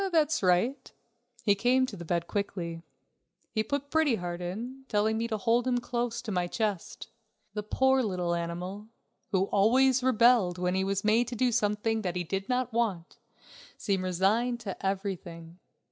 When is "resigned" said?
14.03-14.59